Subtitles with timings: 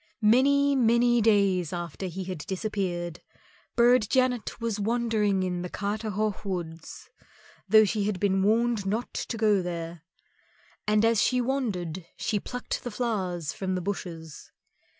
[0.23, 3.21] Many, many days after he had disappeared,
[3.75, 6.79] Burd Janet was wandering in Carterhaugh Wood,
[7.69, 10.01] though she had been warned not to go there.
[10.87, 14.49] And as she wandered she plucked the flowers from the bushes.